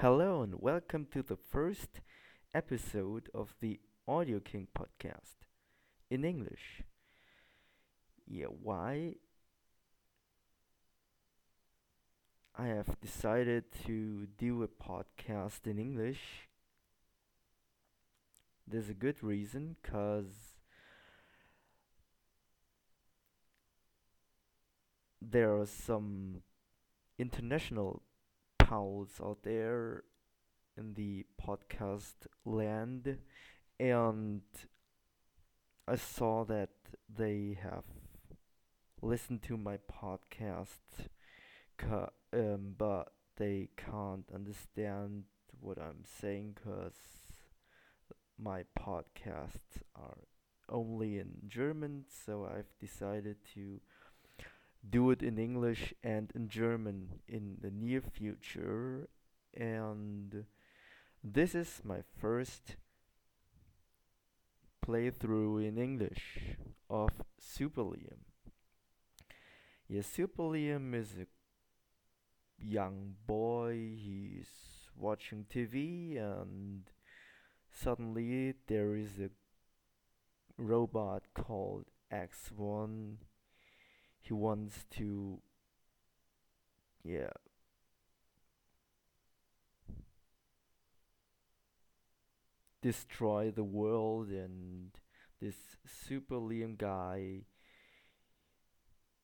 [0.00, 2.02] Hello and welcome to the first
[2.52, 5.46] episode of the Audio King podcast
[6.10, 6.82] in English.
[8.26, 9.14] Yeah, why
[12.54, 16.50] I have decided to do a podcast in English.
[18.68, 20.58] There's a good reason cuz
[25.22, 26.42] there are some
[27.18, 28.02] international
[28.66, 30.02] pals out there
[30.76, 33.18] in the podcast land
[33.78, 34.42] and
[35.88, 36.70] I saw that
[37.08, 37.84] they have
[39.00, 41.08] listened to my podcast
[41.78, 45.24] ca- um, but they can't understand
[45.60, 46.94] what I'm saying cuz
[48.38, 50.18] my podcasts are
[50.68, 53.80] only in German so I've decided to
[54.88, 59.08] do it in English and in German in the near future.
[59.54, 60.44] And
[61.22, 62.76] this is my first
[64.86, 66.56] playthrough in English
[66.88, 68.22] of Super Liam.
[69.88, 71.26] Yes, Super Liam is a
[72.58, 73.72] young boy.
[73.96, 74.48] He's
[74.96, 76.84] watching TV and
[77.70, 79.30] suddenly there is a
[80.58, 83.16] robot called X1
[84.26, 85.38] he wants to
[87.04, 87.30] yeah
[92.82, 94.90] destroy the world and
[95.40, 95.54] this
[95.86, 97.42] super Liam guy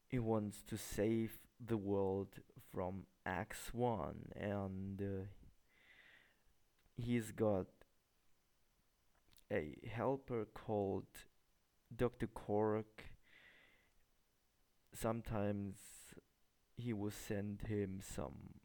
[0.06, 2.28] he wants to save the world
[2.72, 5.25] from X1 and uh,
[6.97, 7.66] he's got
[9.53, 11.06] a helper called
[11.94, 12.28] Dr.
[12.28, 13.12] Kork
[14.95, 15.77] sometimes
[16.77, 18.61] he will send him some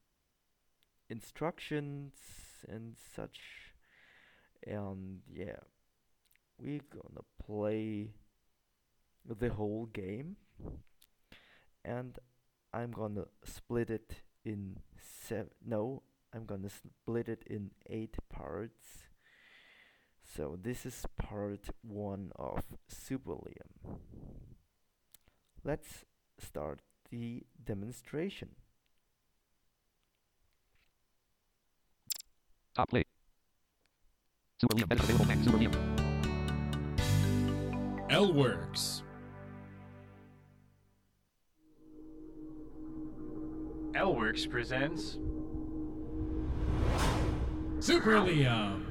[1.10, 2.14] instructions
[2.68, 3.40] and such.
[4.66, 5.60] And yeah
[6.60, 8.12] we're gonna play
[9.26, 10.38] the whole game.
[11.86, 12.18] And
[12.74, 16.04] I'm gonna split it in seven no
[16.34, 19.04] I'm gonna split it in eight parts.
[20.36, 23.98] So this is part one of Super Liam.
[25.64, 26.06] Let's
[26.40, 28.50] start the demonstration.
[32.74, 33.04] Stop play.
[34.62, 35.38] Super Liam edit available Mac.
[35.44, 35.74] Super Liam.
[38.10, 39.04] L-Works.
[43.96, 45.18] L-Works presents
[47.80, 48.84] Super Liam.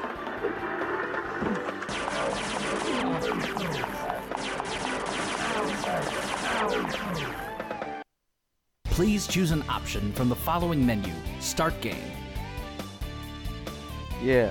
[8.96, 11.12] Please choose an option from the following menu.
[11.38, 12.10] Start game.
[14.22, 14.50] Yeah,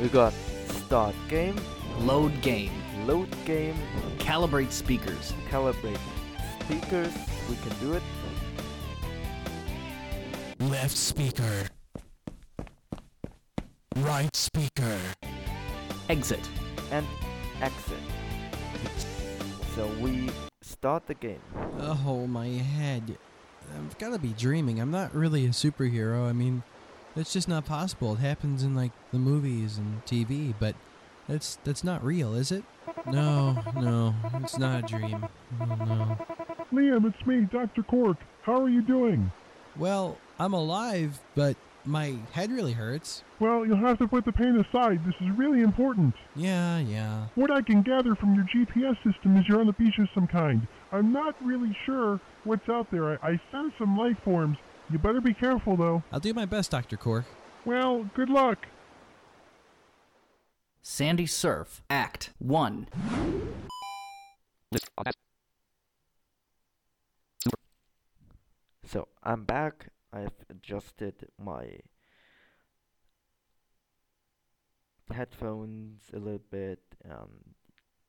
[0.00, 0.32] we got
[0.68, 1.60] start game,
[2.00, 2.72] Load game.
[3.06, 3.76] load game,
[4.16, 5.34] Calibrate speakers.
[5.50, 5.98] calibrate
[6.64, 7.12] speakers.
[7.50, 8.02] We can do it.
[10.58, 11.68] Left speaker.
[13.96, 14.98] Right speaker.
[16.08, 16.48] Exit.
[16.90, 17.04] and
[17.60, 17.98] exit.
[19.74, 20.30] So we
[20.78, 21.40] start the game.
[21.80, 23.16] Oh, my head.
[23.74, 24.78] I've got to be dreaming.
[24.78, 26.28] I'm not really a superhero.
[26.28, 26.62] I mean,
[27.14, 28.12] that's just not possible.
[28.12, 30.76] It happens in like the movies and TV, but
[31.28, 32.62] that's that's not real, is it?
[33.06, 35.26] No, no, it's not a dream.
[35.60, 36.18] Oh, no.
[36.72, 37.82] Liam, it's me, Dr.
[37.82, 38.18] Cork.
[38.42, 39.32] How are you doing?
[39.76, 41.56] Well, I'm alive, but
[41.86, 43.22] my head really hurts.
[43.40, 45.04] Well, you'll have to put the pain aside.
[45.04, 46.14] This is really important.
[46.34, 47.26] Yeah, yeah.
[47.34, 50.26] What I can gather from your GPS system is you're on the beach of some
[50.26, 50.66] kind.
[50.92, 53.12] I'm not really sure what's out there.
[53.12, 54.58] I, I sense some life forms.
[54.90, 56.02] You better be careful, though.
[56.12, 56.96] I'll do my best, Dr.
[56.96, 57.24] Cork.
[57.64, 58.66] Well, good luck.
[60.82, 61.82] Sandy Surf.
[61.90, 62.86] Act 1.
[64.70, 64.88] List.
[64.98, 65.20] Audacity.
[68.86, 69.88] So I'm back.
[70.16, 71.80] I've adjusted my
[75.12, 76.80] headphones a little bit.
[77.04, 77.54] And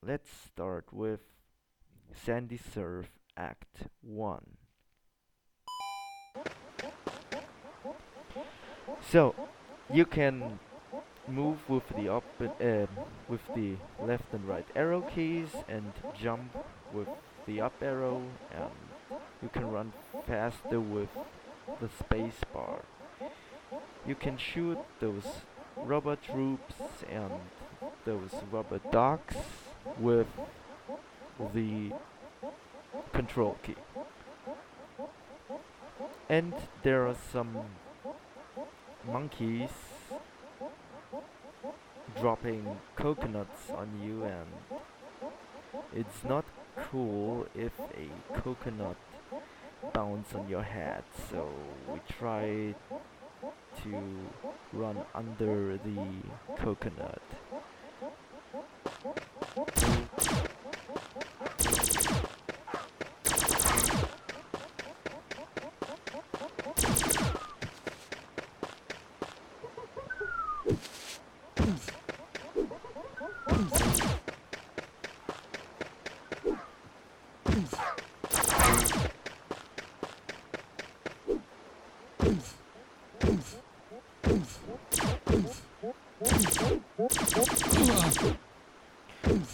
[0.02, 1.20] let's start with
[2.14, 4.42] Sandy Surf Act 1.
[9.12, 9.36] So
[9.92, 10.60] you can
[11.28, 12.86] move with the up uh,
[13.28, 16.56] with the left and right arrow keys and jump
[16.94, 17.10] with
[17.46, 18.22] the up arrow
[18.56, 19.92] and you can run
[20.26, 21.10] faster with
[21.82, 22.82] the space bar.
[24.06, 25.42] You can shoot those
[25.76, 26.76] rubber troops
[27.10, 27.32] and
[28.06, 29.36] those rubber ducks
[30.00, 30.28] with
[31.54, 31.92] the
[33.14, 33.76] control key.
[36.30, 36.54] And
[36.84, 37.58] there are some
[39.06, 39.70] monkeys
[42.20, 44.48] dropping coconuts on you and
[45.96, 46.46] it's not
[46.90, 48.98] cool if a coconut
[49.98, 51.50] bounce on your head so
[51.92, 52.72] we try
[53.82, 53.92] to
[54.72, 56.08] run under the
[56.56, 57.22] coconut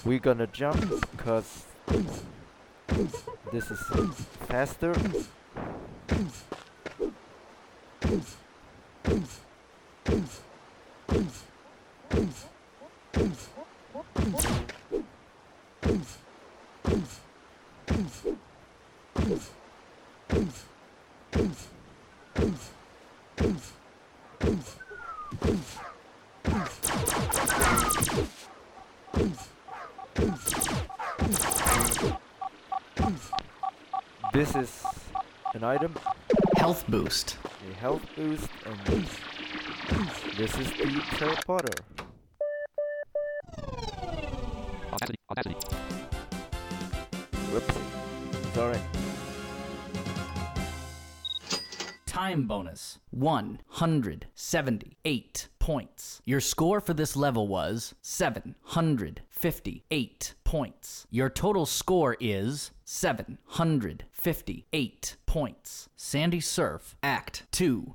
[0.05, 0.79] we're gonna jump
[1.11, 1.65] because
[3.51, 3.79] this is
[4.47, 4.93] faster
[34.33, 34.83] this is
[35.53, 35.93] an item
[36.55, 37.37] Health boost.
[37.69, 38.79] a health boost and
[40.37, 40.85] this is the
[41.17, 41.92] teleporter
[52.23, 56.21] Time bonus 178 points.
[56.23, 61.05] Your score for this level was 758 points.
[61.09, 65.89] Your total score is 758 points.
[65.97, 67.93] Sandy Surf, Act 2.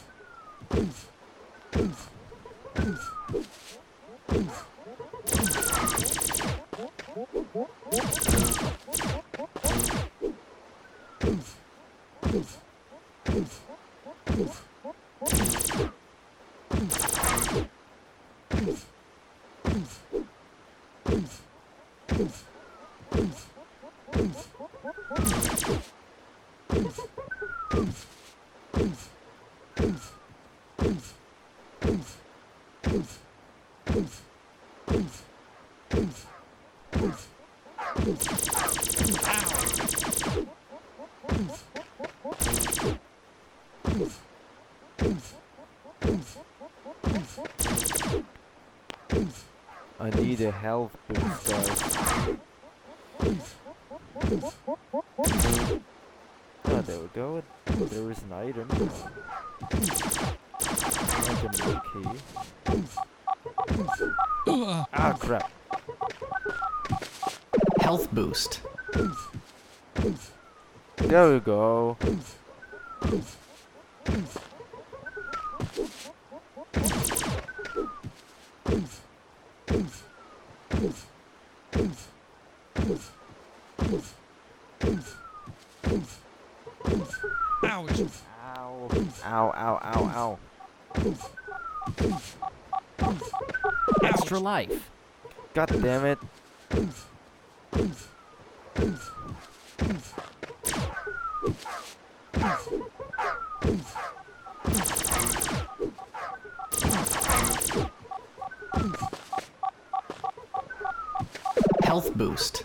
[0.72, 1.10] Oof.
[49.98, 52.36] I need a health boost guys
[56.64, 57.42] Ah, there we go.
[57.66, 58.68] There is an item.
[61.28, 61.52] Item
[61.92, 62.08] key.
[64.46, 64.86] Ugh.
[64.92, 65.50] Ah, crap.
[67.80, 68.60] Health boost.
[70.96, 71.96] There we go.
[87.80, 88.00] Ouch.
[88.56, 88.88] Ow.
[89.24, 90.38] Ow, ow, ow, ow.
[94.02, 94.90] Extra life.
[95.54, 96.18] God damn it.
[111.82, 112.64] Health boost.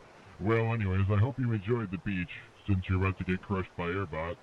[0.40, 2.30] Well, anyways, I hope you enjoyed the beach,
[2.66, 4.36] since you're about to get crushed by Airbot.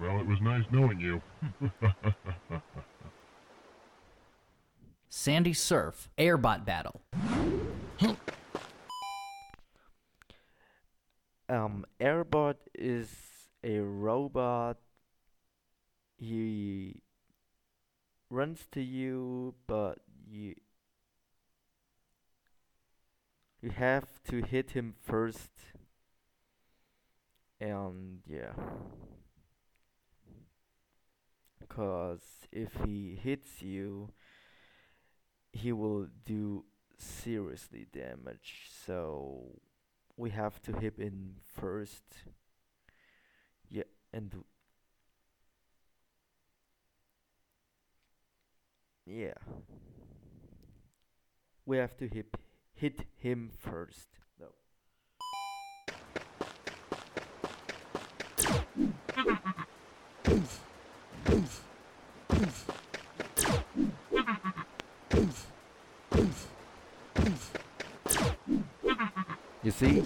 [0.00, 1.20] Well, it was nice knowing you.
[5.08, 7.00] Sandy Surf Airbot Battle.
[11.50, 13.08] Um, Airbot is
[13.64, 14.76] a robot.
[16.16, 17.02] He
[18.30, 19.98] runs to you, but
[20.30, 20.54] you
[23.60, 25.50] you have to hit him first.
[27.60, 28.52] And yeah.
[31.68, 34.10] Cause if he hits you,
[35.52, 36.64] he will do
[36.98, 38.70] seriously damage.
[38.86, 39.60] So
[40.16, 42.02] we have to hit him first.
[43.68, 44.34] Yeah, and
[49.06, 49.34] yeah,
[51.66, 52.34] we have to hit
[52.74, 54.08] hit him first.
[54.38, 54.48] No.
[69.62, 70.02] You see?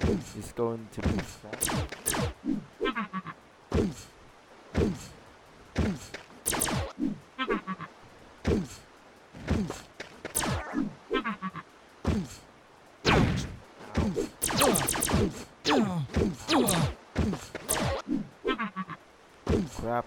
[0.00, 2.03] It's going to be
[19.84, 20.06] Crap.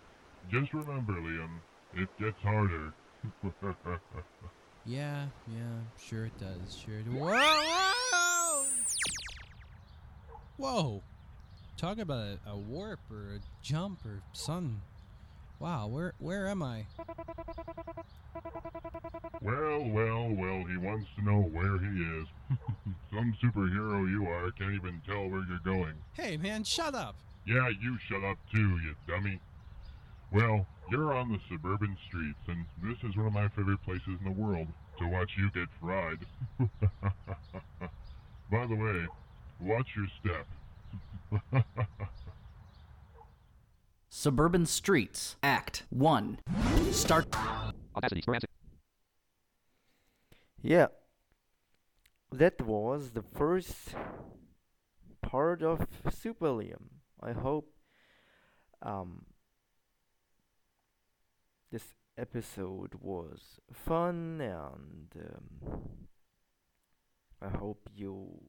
[0.51, 1.59] Just remember, Liam,
[1.95, 2.93] it gets harder.
[4.85, 6.77] Yeah, yeah, sure it does.
[6.77, 7.33] Sure it Whoa,
[8.13, 8.63] whoa!
[10.55, 11.03] Whoa!
[11.75, 14.79] Talk about a, a warp or a jump or something.
[15.59, 16.85] Wow, where where am I?
[19.47, 22.27] Well, well, well, he wants to know where he is.
[23.11, 25.93] Some superhero you are can't even tell where you're going.
[26.13, 27.15] Hey man, shut up!
[27.45, 29.39] Yeah, you shut up too, you dummy.
[30.33, 34.25] Well, you're on the suburban streets, and this is one of my favorite places in
[34.25, 34.67] the world
[34.99, 36.19] to watch you get fried.
[38.51, 39.07] By the way,
[39.61, 41.63] watch your step.
[44.09, 46.39] Suburban Streets, Act 1.
[46.91, 47.27] Start.
[47.95, 48.23] Audacity.
[50.61, 50.87] Yeah.
[52.31, 53.95] That was the first
[55.21, 56.89] part of Super Liam.
[57.21, 57.73] I hope
[58.81, 59.25] um
[61.71, 66.07] this episode was fun and um,
[67.41, 68.41] I hope you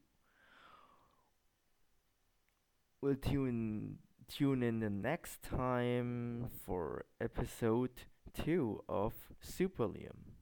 [3.01, 3.97] will tune
[4.27, 10.38] tune in the next time for episode 2 of Super Liam.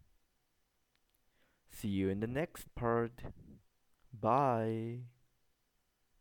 [1.77, 3.21] See you in the next part.
[4.11, 5.01] Bye.